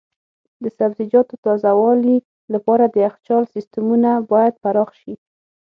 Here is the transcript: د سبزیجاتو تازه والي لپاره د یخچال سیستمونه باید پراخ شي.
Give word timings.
د 0.63 0.65
سبزیجاتو 0.77 1.35
تازه 1.45 1.71
والي 1.81 2.17
لپاره 2.53 2.83
د 2.87 2.95
یخچال 3.05 3.43
سیستمونه 3.53 4.09
باید 4.31 4.53
پراخ 4.63 4.89
شي. 5.01 5.13